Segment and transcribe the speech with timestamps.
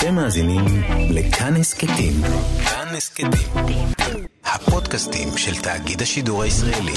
[0.00, 0.64] אתם מאזינים
[1.10, 2.12] לכאן הסכתים.
[2.64, 3.30] כאן הסכתים.
[4.44, 6.94] הפודקאסטים של תאגיד השידור הישראלי.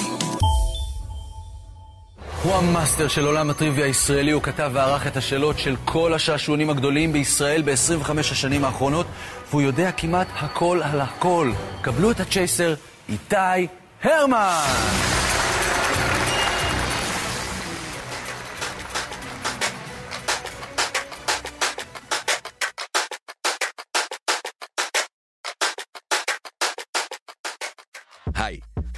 [2.44, 7.14] הוא המאסטר של עולם הטריוויה הישראלי, הוא כתב וערך את השאלות של כל השעשועונים הגדולים
[7.14, 9.06] בישראל ב-25 השנים האחרונות,
[9.50, 11.52] והוא יודע כמעט הכל על הכל.
[11.82, 12.74] קבלו את הצ'ייסר,
[13.10, 13.68] איתי
[14.04, 15.13] הרמן!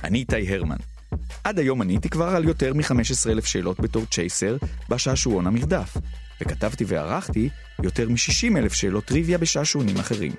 [0.04, 0.77] אני איתי הרמן.
[1.44, 4.58] עד היום עניתי כבר על יותר מ-15,000 שאלות בתור צ'ייסר
[4.90, 5.98] בשעשועון המרדף,
[6.41, 7.49] וכתבתי וערכתי
[7.84, 10.31] יותר מ-60,000 שאלות טריוויה בשעשועונים אחרים.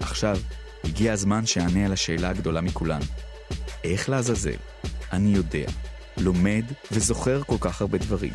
[0.00, 0.36] עכשיו,
[0.84, 3.00] הגיע הזמן שאענה על השאלה הגדולה מכולן.
[3.84, 4.56] איך לעזאזל?
[5.12, 5.66] אני יודע,
[6.16, 8.32] לומד וזוכר כל כך הרבה דברים.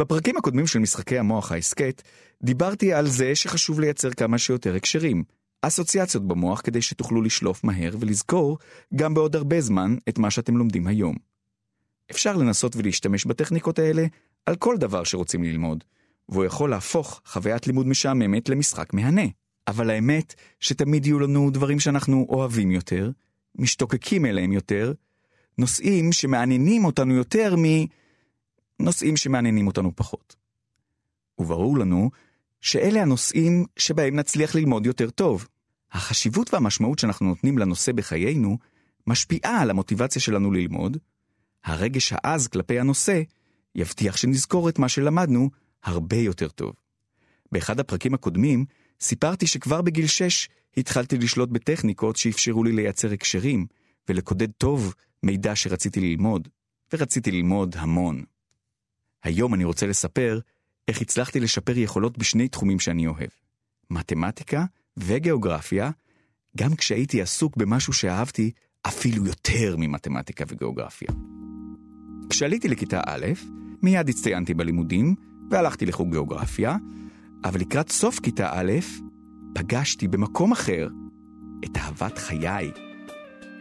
[0.00, 2.02] בפרקים הקודמים של משחקי המוח ההסכת,
[2.42, 5.24] דיברתי על זה שחשוב לייצר כמה שיותר הקשרים,
[5.62, 8.58] אסוציאציות במוח כדי שתוכלו לשלוף מהר ולזכור
[8.96, 11.16] גם בעוד הרבה זמן את מה שאתם לומדים היום.
[12.10, 14.06] אפשר לנסות ולהשתמש בטכניקות האלה
[14.46, 15.84] על כל דבר שרוצים ללמוד,
[16.28, 19.22] והוא יכול להפוך חוויית לימוד משעממת למשחק מהנה.
[19.68, 23.10] אבל האמת שתמיד יהיו לנו דברים שאנחנו אוהבים יותר,
[23.58, 24.92] משתוקקים אליהם יותר,
[25.58, 27.54] נושאים שמעניינים אותנו יותר
[28.80, 30.36] מנושאים שמעניינים אותנו פחות.
[31.38, 32.10] וברור לנו
[32.60, 35.48] שאלה הנושאים שבהם נצליח ללמוד יותר טוב.
[35.92, 38.58] החשיבות והמשמעות שאנחנו נותנים לנושא בחיינו
[39.06, 40.96] משפיעה על המוטיבציה שלנו ללמוד.
[41.64, 43.22] הרגש העז כלפי הנושא
[43.74, 45.50] יבטיח שנזכור את מה שלמדנו
[45.84, 46.72] הרבה יותר טוב.
[47.52, 48.64] באחד הפרקים הקודמים
[49.00, 53.66] סיפרתי שכבר בגיל 6 התחלתי לשלוט בטכניקות שאפשרו לי לייצר הקשרים
[54.08, 56.48] ולקודד טוב מידע שרציתי ללמוד,
[56.92, 58.24] ורציתי ללמוד המון.
[59.22, 60.40] היום אני רוצה לספר
[60.88, 63.30] איך הצלחתי לשפר יכולות בשני תחומים שאני אוהב.
[63.90, 64.64] מתמטיקה
[64.96, 65.90] וגיאוגרפיה,
[66.56, 68.50] גם כשהייתי עסוק במשהו שאהבתי
[68.86, 71.08] אפילו יותר ממתמטיקה וגיאוגרפיה.
[72.30, 73.26] כשעליתי לכיתה א',
[73.82, 75.14] מיד הצטיינתי בלימודים
[75.50, 76.76] והלכתי לחוג גיאוגרפיה,
[77.44, 78.72] אבל לקראת סוף כיתה א',
[79.54, 80.88] פגשתי במקום אחר
[81.64, 82.70] את אהבת חיי.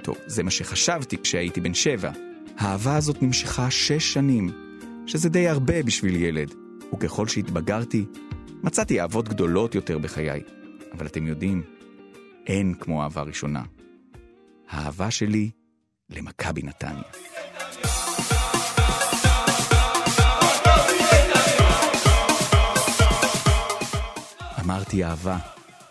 [0.04, 2.12] טוב, זה מה שחשבתי כשהייתי בן שבע.
[2.58, 4.50] האהבה הזאת נמשכה שש שנים,
[5.08, 6.54] שזה די הרבה בשביל ילד.
[6.94, 8.06] וככל שהתבגרתי,
[8.64, 10.42] מצאתי אהבות גדולות יותר בחיי.
[10.94, 11.64] אבל אתם יודעים,
[12.48, 13.64] אין כמו אהבה ראשונה.
[14.70, 15.50] האהבה שלי
[16.10, 17.04] למכבי נתניה.
[24.60, 25.38] אמרתי אהבה.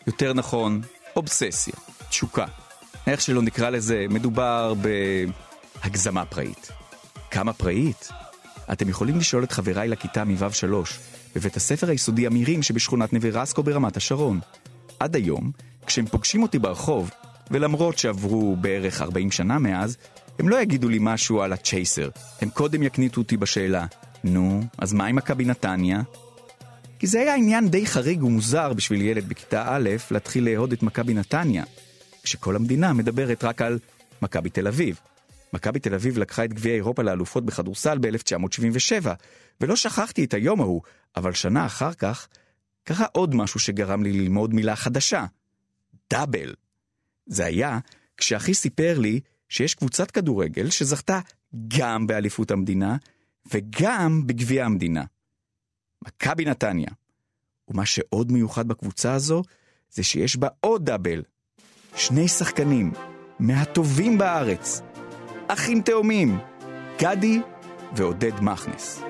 [0.07, 0.81] יותר נכון,
[1.17, 1.75] אובססיה,
[2.09, 2.47] תשוקה.
[3.07, 4.75] איך שלא נקרא לזה, מדובר
[5.85, 6.71] בהגזמה פראית.
[7.31, 8.09] כמה פראית?
[8.73, 10.99] אתם יכולים לשאול את חבריי לכיתה מו' 3
[11.37, 14.41] בבית הספר היסודי אמירים שבשכונת נווה רסקו ברמת השרון.
[15.01, 15.51] עד היום,
[15.87, 17.11] כשהם פוגשים אותי ברחוב,
[17.51, 19.97] ולמרות שעברו בערך 40 שנה מאז,
[20.39, 22.09] הם לא יגידו לי משהו על הצ'ייסר.
[22.41, 23.87] הם קודם יקניטו אותי בשאלה,
[24.25, 26.03] נו, אז מה עם מכבי נתניה?
[26.99, 31.15] כי זה היה עניין די חריג ומוזר בשביל ילד בכיתה א' להתחיל לאהוד את מכבי
[31.15, 31.65] נתניה,
[32.23, 33.79] כשכל המדינה מדברת רק על
[34.23, 35.01] מכבי תל אביב.
[35.53, 39.07] מכבי תל אביב לקחה את גביע אירופה לאלופות בכדורסל ב-1977,
[39.61, 40.83] ולא שכחתי את היום ההוא,
[41.17, 42.29] אבל שנה אחר כך
[42.85, 45.25] קרה עוד משהו שגרם לי ללמוד מילה חדשה,
[46.11, 46.55] דאבל.
[47.27, 47.79] זה היה
[48.17, 51.21] כשאחי סיפר לי שיש קבוצת כדורגל שזכתה
[51.69, 52.97] גם באליפות המדינה
[53.55, 55.05] וגם בגביע המדינה.
[56.05, 56.91] מכבי נתניה.
[57.69, 59.43] ומה שעוד מיוחד בקבוצה הזו,
[59.91, 61.23] זה שיש בה עוד דאבל.
[61.97, 62.93] שני שחקנים,
[63.39, 64.81] מהטובים בארץ,
[65.49, 66.39] אחים תאומים,
[67.01, 67.41] גדי
[67.97, 69.03] ועודד מכנס.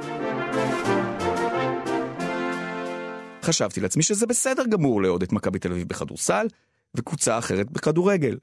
[3.42, 6.46] חשבתי לעצמי שזה בסדר גמור לאהוד את מכבי תל אביב בכדורסל,
[6.94, 8.38] וקבוצה אחרת בכדורגל.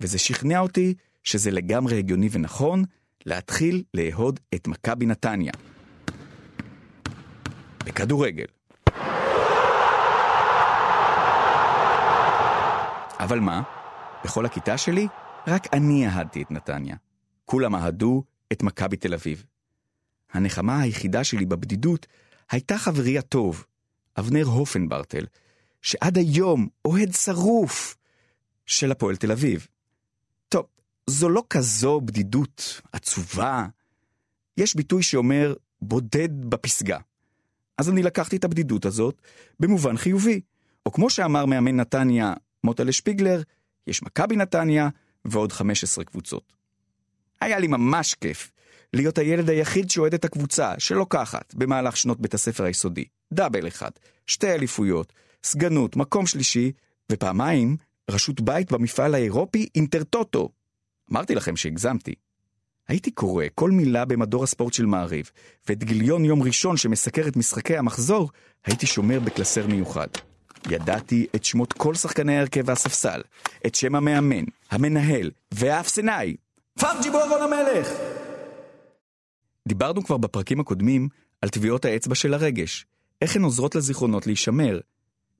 [0.00, 2.84] וזה שכנע אותי שזה לגמרי הגיוני ונכון
[3.26, 5.52] להתחיל לאהוד את מכבי נתניה.
[7.84, 8.46] בכדורגל.
[13.20, 13.62] אבל מה?
[14.24, 15.08] בכל הכיתה שלי,
[15.46, 16.96] רק אני אהדתי את נתניה.
[17.52, 19.44] כולם אהדו את מכבי תל אביב.
[20.32, 22.06] הנחמה היחידה שלי בבדידות
[22.50, 23.64] הייתה חברי הטוב,
[24.18, 25.26] אבנר הופנברטל,
[25.82, 27.96] שעד היום אוהד שרוף
[28.66, 29.66] של הפועל תל אביב.
[30.48, 30.66] טוב,
[31.06, 33.66] זו לא כזו בדידות עצובה.
[34.56, 36.98] יש ביטוי שאומר בודד בפסגה.
[37.78, 39.22] אז אני לקחתי את הבדידות הזאת
[39.60, 40.40] במובן חיובי.
[40.86, 42.34] או כמו שאמר מאמן נתניה
[42.64, 43.42] מוטלה שפיגלר,
[43.86, 44.88] יש מכבי נתניה
[45.24, 46.61] ועוד 15 קבוצות.
[47.42, 48.52] היה לי ממש כיף
[48.92, 53.04] להיות הילד היחיד שאוהד את הקבוצה, שלוקחת, במהלך שנות בית הספר היסודי.
[53.32, 53.90] דאבל אחד,
[54.26, 55.12] שתי אליפויות,
[55.44, 56.72] סגנות, מקום שלישי,
[57.12, 57.76] ופעמיים
[58.10, 60.48] ראשות בית במפעל האירופי אינטרטוטו.
[61.12, 62.14] אמרתי לכם שהגזמתי.
[62.88, 65.30] הייתי קורא כל מילה במדור הספורט של מעריב,
[65.68, 68.30] ואת גיליון יום ראשון שמסקר את משחקי המחזור,
[68.66, 70.08] הייתי שומר בקלסר מיוחד.
[70.70, 73.20] ידעתי את שמות כל שחקני ההרכב והספסל,
[73.66, 76.36] את שם המאמן, המנהל והאפסנאי.
[76.78, 77.88] פרג'י בורון המלך!
[79.68, 81.08] דיברנו כבר בפרקים הקודמים
[81.42, 82.86] על טביעות האצבע של הרגש,
[83.22, 84.80] איך הן עוזרות לזיכרונות להישמר.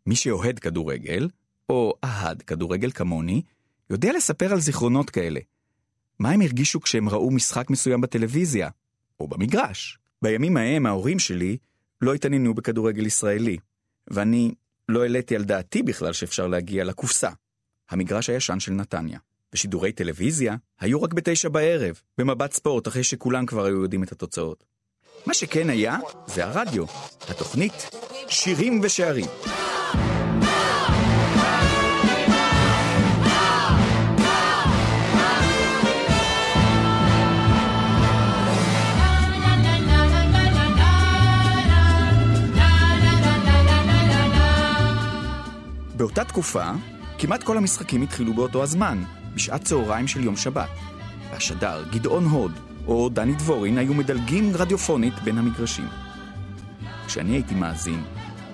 [0.07, 1.29] מי שאוהד כדורגל,
[1.69, 3.43] או אהד כדורגל כמוני,
[3.91, 5.41] יודע לספר על זיכרונות כאלה.
[6.19, 8.69] מה הם הרגישו כשהם ראו משחק מסוים בטלוויזיה,
[9.21, 9.99] או במגרש.
[10.23, 11.57] בימים ההם ההורים שלי
[12.01, 13.57] לא התעניינו בכדורגל ישראלי,
[14.11, 14.55] ואני
[14.89, 17.31] לא העליתי על דעתי בכלל שאפשר להגיע לקופסה,
[17.91, 19.19] המגרש הישן של נתניה.
[19.55, 24.65] ושידורי טלוויזיה היו רק בתשע בערב, במבט ספורט, אחרי שכולם כבר היו יודעים את התוצאות.
[25.27, 26.85] מה שכן היה, זה הרדיו,
[27.29, 27.91] התוכנית
[28.29, 29.27] שירים ושערים.
[45.97, 46.71] באותה תקופה,
[47.19, 49.03] כמעט כל המשחקים התחילו באותו הזמן,
[49.35, 50.69] בשעת צהריים של יום שבת.
[51.31, 52.53] והשדר, גדעון הוד
[52.87, 55.89] או דני דבורין היו מדלגים רדיופונית בין המגרשים.
[57.07, 58.03] כשאני הייתי מאזין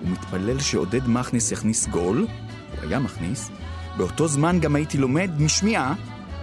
[0.02, 3.50] ומתפלל שעודד מכניס יכניס גול, הוא היה מכניס,
[3.96, 5.94] באותו זמן גם הייתי לומד משמיעה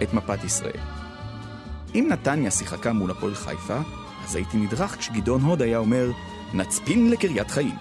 [0.02, 0.80] את מפת ישראל.
[1.94, 3.78] אם נתניה שיחקה מול הפועל חיפה,
[4.24, 6.10] אז הייתי נדרך כשגדעון הוד היה אומר,
[6.54, 7.74] נצפין לקריית חיים.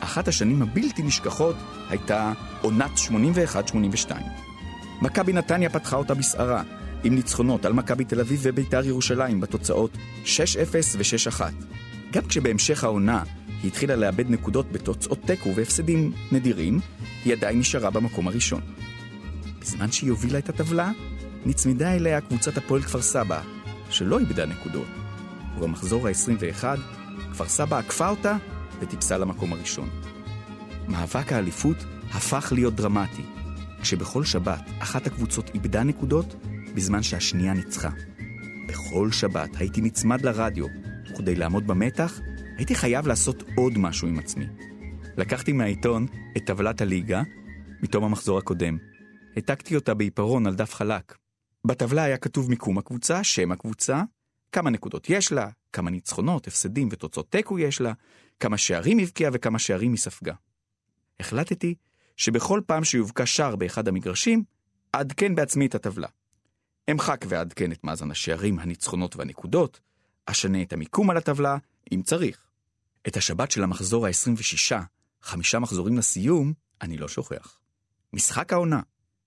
[0.00, 1.56] אחת השנים הבלתי נשכחות
[1.88, 4.12] הייתה עונת 81-82.
[5.02, 6.62] מכבי נתניה פתחה אותה בסערה,
[7.04, 9.90] עם ניצחונות על מכבי תל אביב וביתר ירושלים בתוצאות
[10.24, 10.28] 6-0
[10.96, 11.40] ו-6-1.
[12.12, 13.22] גם כשבהמשך העונה
[13.62, 16.80] היא התחילה לאבד נקודות בתוצאות תיקו והפסדים נדירים,
[17.24, 18.60] היא עדיין נשארה במקום הראשון.
[19.60, 20.90] בזמן שהיא הובילה את הטבלה,
[21.46, 23.40] נצמדה אליה קבוצת הפועל כפר סבא,
[23.90, 24.86] שלא איבדה נקודות.
[25.56, 26.64] ובמחזור ה-21,
[27.32, 28.36] כפר סבא עקפה אותה
[28.80, 29.88] וטיפסה למקום הראשון.
[30.88, 31.76] מאבק האליפות
[32.10, 33.22] הפך להיות דרמטי,
[33.86, 36.34] כשבכל שבת אחת הקבוצות איבדה נקודות
[36.74, 37.90] בזמן שהשנייה ניצחה.
[38.68, 40.66] בכל שבת הייתי נצמד לרדיו,
[41.10, 42.20] וכדי לעמוד במתח,
[42.56, 44.46] הייתי חייב לעשות עוד משהו עם עצמי.
[45.16, 46.06] לקחתי מהעיתון
[46.36, 47.22] את טבלת הליגה
[47.82, 48.78] מתום המחזור הקודם.
[49.36, 51.16] העתקתי אותה בעיפרון על דף חלק.
[51.64, 54.02] בטבלה היה כתוב מיקום הקבוצה, שם הקבוצה,
[54.52, 57.92] כמה נקודות יש לה, כמה ניצחונות, הפסדים ותוצאות תיקו יש לה,
[58.40, 60.34] כמה שערים הבקיעה וכמה שערים היא ספגה.
[61.20, 61.74] החלטתי
[62.16, 64.44] שבכל פעם שיובקע שער באחד המגרשים,
[64.94, 66.08] אעדכן בעצמי את הטבלה.
[66.90, 69.80] אמחק ואעדכן את מאזן השערים, הניצחונות והנקודות,
[70.26, 71.56] אשנה את המיקום על הטבלה,
[71.92, 72.46] אם צריך.
[73.08, 74.76] את השבת של המחזור ה-26,
[75.22, 76.52] חמישה מחזורים לסיום,
[76.82, 77.60] אני לא שוכח.
[78.12, 78.80] משחק העונה,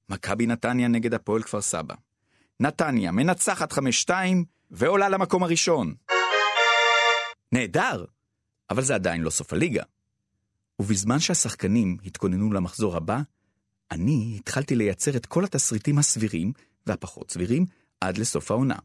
[0.09, 1.95] מכבי נתניה נגד הפועל כפר סבא.
[2.59, 4.11] נתניה מנצחת 5-2
[4.71, 5.93] ועולה למקום הראשון.
[7.51, 8.05] נהדר!
[8.69, 9.83] אבל זה עדיין לא סוף הליגה.
[10.79, 13.19] ובזמן שהשחקנים התכוננו למחזור הבא,
[13.91, 16.51] אני התחלתי לייצר את כל התסריטים הסבירים
[16.87, 17.65] והפחות סבירים
[18.01, 18.75] עד לסוף העונה.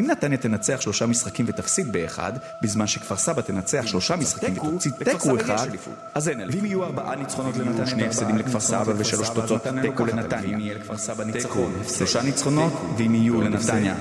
[0.00, 2.32] אם נתניה תנצח שלושה משחקים ותפסיד באחד,
[2.62, 5.68] בזמן שכפר סבא תנצח שלושה משחקים ותוציא תיקו אחד,
[6.14, 6.56] אז אין אליפות.
[6.60, 10.50] ואם יהיו ארבעה ניצחונות לנתניה, שני הפסדים לכפר סבא ושלוש תוצאות תיקו לנתניה.
[10.50, 13.96] ואם יהיה לכפר סבא ניצחון, שלושה ניצחונות, ואם יהיו לנתניה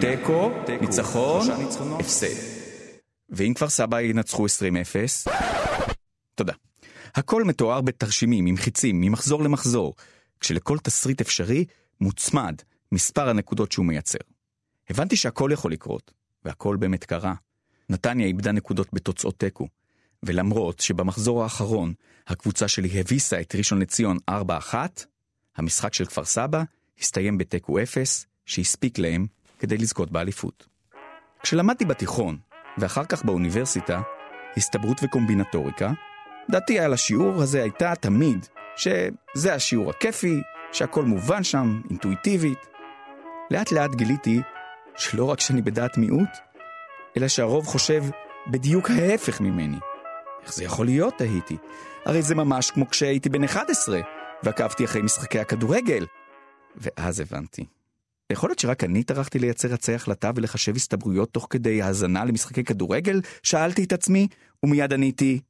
[0.00, 1.48] תיקו, ניצחון,
[2.00, 2.53] הפסד.
[3.36, 5.30] ואם כפר סבא ינצחו 20-0,
[6.34, 6.52] תודה.
[7.14, 9.94] הכל מתואר בתרשימים, עם חיצים, ממחזור למחזור,
[10.40, 11.64] כשלכל תסריט אפשרי
[12.00, 12.54] מוצמד
[12.92, 14.18] מספר הנקודות שהוא מייצר.
[14.90, 16.12] הבנתי שהכל יכול לקרות,
[16.44, 17.34] והכל באמת קרה.
[17.88, 19.68] נתניה איבדה נקודות בתוצאות תיקו,
[20.22, 21.94] ולמרות שבמחזור האחרון
[22.26, 24.74] הקבוצה שלי הביסה את ראשון לציון 4-1,
[25.56, 26.62] המשחק של כפר סבא
[27.00, 29.26] הסתיים בתיקו 0, שהספיק להם
[29.58, 30.66] כדי לזכות באליפות.
[31.42, 32.38] כשלמדתי בתיכון,
[32.78, 34.00] ואחר כך באוניברסיטה,
[34.56, 35.92] הסתברות וקומבינטוריקה,
[36.50, 40.40] דעתי על השיעור הזה הייתה תמיד שזה השיעור הכיפי,
[40.72, 42.58] שהכל מובן שם, אינטואיטיבית.
[43.50, 44.40] לאט לאט גיליתי
[44.96, 46.28] שלא רק שאני בדעת מיעוט,
[47.16, 48.04] אלא שהרוב חושב
[48.50, 49.78] בדיוק ההפך ממני.
[50.42, 51.56] איך זה יכול להיות, תהיתי?
[52.04, 54.00] הרי זה ממש כמו כשהייתי בן 11,
[54.42, 56.06] ועקבתי אחרי משחקי הכדורגל.
[56.76, 57.66] ואז הבנתי.
[58.34, 63.20] יכול להיות שרק אני טרחתי לייצר עצי החלטה ולחשב הסתברויות תוך כדי האזנה למשחקי כדורגל?
[63.42, 64.28] שאלתי את עצמי,
[64.62, 65.40] ומיד עניתי,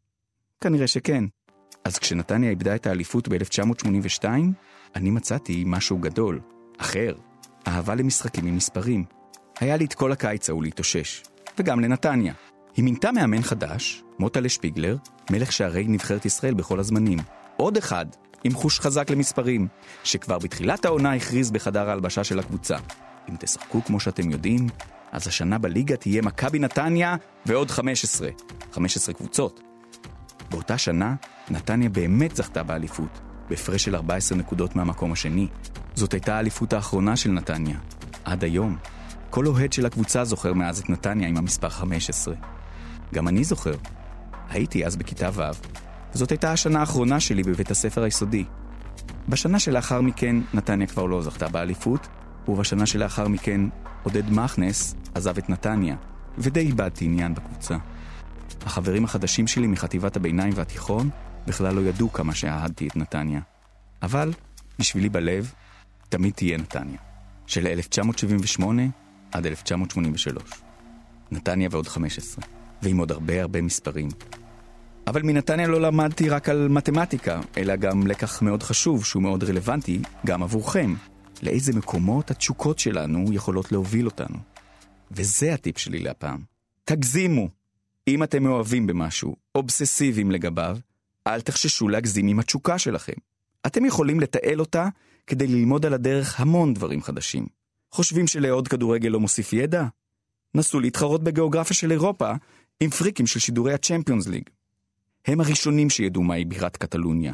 [0.61, 1.25] כנראה שכן.
[1.85, 4.25] אז כשנתניה איבדה את האליפות ב-1982,
[4.97, 6.41] אני מצאתי משהו גדול,
[6.79, 7.15] אחר,
[7.69, 9.05] אהבה למשחקים עם מספרים.
[9.61, 11.23] היה לי את כל הקיץ ההוא להתאושש,
[11.59, 12.35] וגם לנתניה.
[12.77, 14.97] היא מינתה מאמן חדש, מוטלה שפיגלר,
[15.31, 17.19] מלך שערי נבחרת ישראל בכל הזמנים.
[17.57, 18.07] עוד אחד,
[18.45, 19.69] עם חוש חזק למספרים,
[20.05, 22.77] שכבר בתחילת העונה הכריז בחדר ההלבשה של הקבוצה.
[23.31, 24.67] אם תשחקו כמו שאתם יודעים,
[25.13, 28.29] אז השנה בליגה תהיה מכבי נתניה ועוד 15.
[28.73, 29.61] 15 קבוצות.
[30.51, 31.15] באותה שנה,
[31.51, 35.49] נתניה באמת זכתה באליפות, בהפרש של 14 נקודות מהמקום השני.
[35.95, 37.79] זאת הייתה האליפות האחרונה של נתניה.
[38.25, 38.77] עד היום.
[39.31, 42.35] כל אוהד של הקבוצה זוכר מאז את נתניה עם המספר 15.
[43.15, 43.75] גם אני זוכר.
[44.49, 45.43] הייתי אז בכיתה ו',
[46.15, 48.45] וזאת הייתה השנה האחרונה שלי בבית הספר היסודי.
[49.29, 52.09] בשנה שלאחר מכן נתניה כבר לא זכתה באליפות,
[52.49, 53.61] ובשנה שלאחר מכן
[54.03, 55.97] עודד מכנס עזב את נתניה,
[56.39, 57.77] ודי איבדתי עניין בקבוצה.
[58.67, 61.11] החברים החדשים שלי מחטיבת הביניים והתיכון
[61.47, 63.41] בכלל לא ידעו כמה שאהדתי את נתניה.
[64.03, 64.33] אבל,
[64.79, 65.53] בשבילי בלב,
[66.09, 66.99] תמיד תהיה נתניה.
[67.47, 68.83] של 1978
[69.33, 70.43] עד 1983.
[71.31, 72.45] נתניה ועוד 15,
[72.83, 74.09] ועם עוד הרבה הרבה מספרים.
[75.07, 80.03] אבל מנתניה לא למדתי רק על מתמטיקה, אלא גם לקח מאוד חשוב שהוא מאוד רלוונטי
[80.27, 80.95] גם עבורכם.
[81.43, 84.37] לאיזה מקומות התשוקות שלנו יכולות להוביל אותנו.
[85.11, 86.41] וזה הטיפ שלי להפעם.
[86.85, 87.49] תגזימו.
[88.09, 90.79] אם אתם מאוהבים במשהו, אובססיביים לגביו,
[91.27, 93.13] אל תחששו להגזים עם התשוקה שלכם.
[93.67, 94.89] אתם יכולים לתעל אותה
[95.27, 97.47] כדי ללמוד על הדרך המון דברים חדשים.
[97.93, 99.85] חושבים שלעוד כדורגל לא מוסיף ידע?
[100.55, 102.33] נסו להתחרות בגיאוגרפיה של אירופה
[102.81, 104.51] עם פריקים של שידורי הצ'מפיונס ליג.
[105.27, 107.33] הם הראשונים שידעו מהי בירת קטלוניה,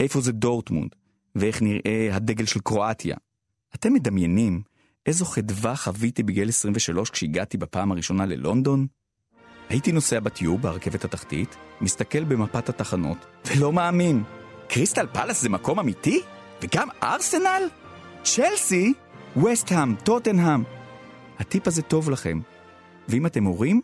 [0.00, 0.90] איפה זה דורטמונד,
[1.34, 3.16] ואיך נראה הדגל של קרואטיה.
[3.74, 4.62] אתם מדמיינים
[5.06, 8.86] איזו חדווה חוויתי בגיל 23 כשהגעתי בפעם הראשונה ללונדון?
[9.68, 14.22] הייתי נוסע בטיוב ברכבת התחתית, מסתכל במפת התחנות, ולא מאמין.
[14.68, 16.20] קריסטל פלאס זה מקום אמיתי?
[16.62, 17.62] וגם ארסנל?
[18.22, 18.92] צ'לסי?
[19.36, 20.62] וסטהאם, טוטנהאם.
[21.38, 22.40] הטיפ הזה טוב לכם,
[23.08, 23.80] ואם אתם הורים,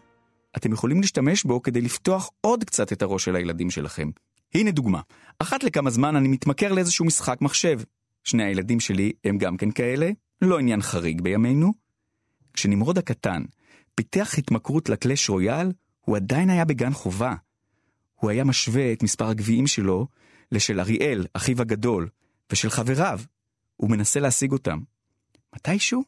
[0.57, 4.11] אתם יכולים להשתמש בו כדי לפתוח עוד קצת את הראש של הילדים שלכם.
[4.55, 5.01] הנה דוגמה,
[5.39, 7.81] אחת לכמה זמן אני מתמכר לאיזשהו משחק מחשב.
[8.25, 10.11] שני הילדים שלי הם גם כן כאלה,
[10.43, 11.73] לא עניין חריג בימינו.
[12.53, 13.43] כשנמרוד הקטן
[13.95, 17.35] פיתח התמכרות לקלאש רויאל, הוא עדיין היה בגן חובה.
[18.15, 20.07] הוא היה משווה את מספר הגביעים שלו
[20.53, 22.09] לשל אריאל, אחיו הגדול,
[22.53, 23.21] ושל חבריו.
[23.77, 24.79] הוא מנסה להשיג אותם.
[25.55, 26.05] מתישהו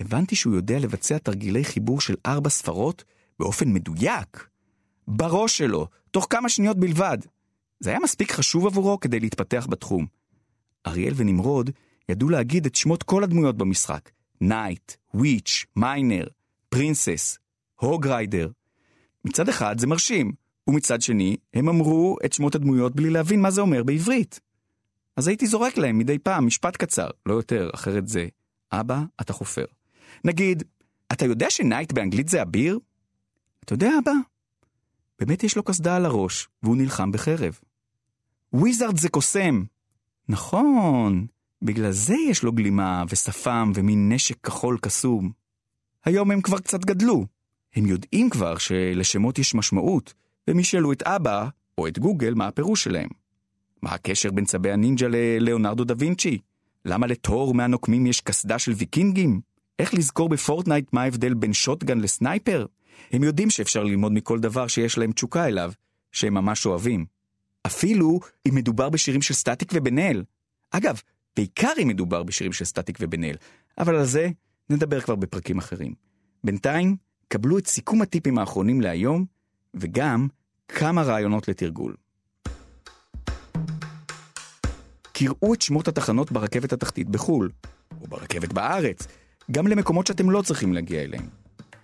[0.00, 3.04] הבנתי שהוא יודע לבצע תרגילי חיבור של ארבע ספרות
[3.40, 4.48] באופן מדויק.
[5.08, 7.18] בראש שלו, תוך כמה שניות בלבד.
[7.80, 10.06] זה היה מספיק חשוב עבורו כדי להתפתח בתחום.
[10.86, 11.70] אריאל ונמרוד
[12.08, 14.10] ידעו להגיד את שמות כל הדמויות במשחק.
[14.40, 16.26] Knight, Witch, Miner,
[16.68, 17.38] Princess,
[17.76, 18.50] Hog Rider.
[19.24, 20.32] מצד אחד זה מרשים,
[20.66, 24.40] ומצד שני, הם אמרו את שמות הדמויות בלי להבין מה זה אומר בעברית.
[25.16, 28.26] אז הייתי זורק להם מדי פעם משפט קצר, לא יותר, אחרת זה,
[28.72, 29.64] אבא, אתה חופר.
[30.24, 30.62] נגיד,
[31.12, 32.78] אתה יודע שנייט באנגלית זה אביר?
[33.70, 34.12] אתה יודע, אבא?
[35.18, 37.58] באמת יש לו קסדה על הראש, והוא נלחם בחרב.
[38.52, 39.64] וויזארד זה קוסם.
[40.28, 41.26] נכון,
[41.62, 45.30] בגלל זה יש לו גלימה ושפם ומין נשק כחול קסום.
[46.04, 47.26] היום הם כבר קצת גדלו.
[47.74, 50.14] הם יודעים כבר שלשמות יש משמעות,
[50.48, 51.48] והם ישאלו את אבא,
[51.78, 53.08] או את גוגל, מה הפירוש שלהם.
[53.82, 56.38] מה הקשר בין צבי הנינג'ה ללאונרדו דה וינצ'י?
[56.84, 59.40] למה לתור מהנוקמים יש קסדה של ויקינגים?
[59.78, 62.66] איך לזכור בפורטנייט מה ההבדל בין shotgun ל sniper?
[63.12, 65.72] הם יודעים שאפשר ללמוד מכל דבר שיש להם תשוקה אליו,
[66.12, 67.04] שהם ממש אוהבים.
[67.66, 70.24] אפילו אם מדובר בשירים של סטטיק ובן אל.
[70.70, 71.00] אגב,
[71.36, 73.36] בעיקר אם מדובר בשירים של סטטיק ובן אל,
[73.78, 74.28] אבל על זה
[74.70, 75.94] נדבר כבר בפרקים אחרים.
[76.44, 76.96] בינתיים,
[77.28, 79.24] קבלו את סיכום הטיפים האחרונים להיום,
[79.74, 80.28] וגם
[80.68, 81.94] כמה רעיונות לתרגול.
[85.12, 87.50] קראו את שמות התחנות ברכבת התחתית בחו"ל,
[88.00, 89.06] או ברכבת בארץ,
[89.50, 91.39] גם למקומות שאתם לא צריכים להגיע אליהם.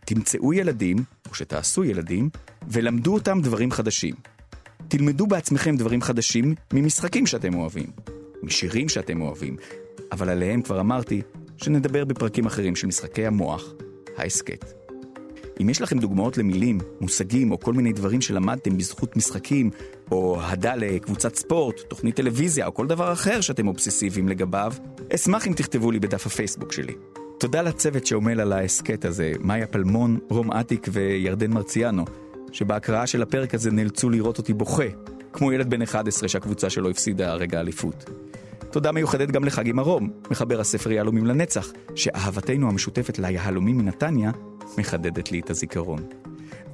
[0.06, 0.96] תמצאו ילדים,
[1.28, 2.28] או שתעשו ילדים,
[2.68, 4.14] ולמדו אותם דברים חדשים.
[4.88, 7.86] תלמדו בעצמכם דברים חדשים ממשחקים שאתם אוהבים,
[8.42, 9.56] משירים שאתם אוהבים,
[10.12, 11.22] אבל עליהם כבר אמרתי
[11.56, 13.64] שנדבר בפרקים אחרים של משחקי המוח,
[14.16, 14.64] ההסכת.
[15.62, 19.70] אם יש לכם דוגמאות למילים, מושגים או כל מיני דברים שלמדתם בזכות משחקים,
[20.10, 24.72] או אהדה לקבוצת ספורט, תוכנית טלוויזיה או כל דבר אחר שאתם אובססיביים לגביו,
[25.14, 26.94] אשמח אם תכתבו לי בדף הפייסבוק שלי.
[27.38, 32.04] תודה לצוות שעומל על ההסכת הזה, מאיה פלמון, רום אטיק וירדן מרציאנו,
[32.52, 34.84] שבהקראה של הפרק הזה נאלצו לראות אותי בוכה,
[35.32, 38.10] כמו ילד בן 11 שהקבוצה שלו הפסידה רגע אליפות.
[38.70, 44.30] תודה מיוחדת גם לחגי מרום, מחבר הספר יהלומים לנצח, שאהבתנו המשותפת ליהלומים מנתניה
[44.78, 46.06] מחדדת לי את הזיכרון.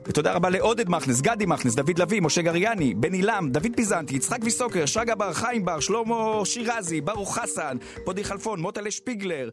[0.07, 4.39] ותודה רבה לעודד מכנס, גדי מכנס, דוד לביא, משה גריאני, בני לם, דוד פיזנטי, יצחק
[4.43, 9.49] ויסוקר, שרגא בר, חיים בר, שלמה שירזי, ברוך חסן, פודי חלפון, מוטלה שפיגלר,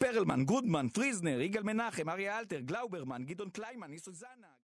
[0.00, 4.50] פרלמן, גודמן, פריזנר, יגאל מנחם, אריה אלתר, גלאוברמן, גדעון קליימן, ניסו זנה.